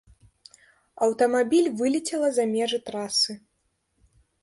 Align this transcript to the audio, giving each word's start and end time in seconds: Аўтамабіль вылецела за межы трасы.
Аўтамабіль 1.09 1.69
вылецела 1.83 2.33
за 2.41 2.49
межы 2.57 2.83
трасы. 2.91 3.41